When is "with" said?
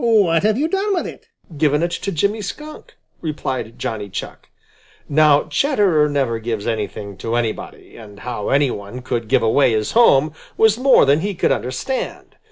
0.95-1.05